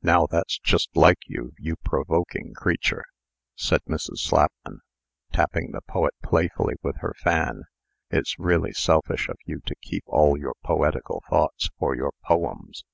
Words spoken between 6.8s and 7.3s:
with her